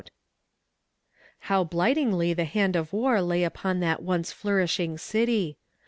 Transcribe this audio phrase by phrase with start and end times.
[1.41, 5.59] How blightingly the hand of war lay upon that once flourishing city!